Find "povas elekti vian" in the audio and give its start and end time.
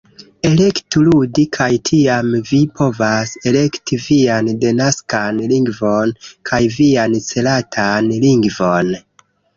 2.79-4.49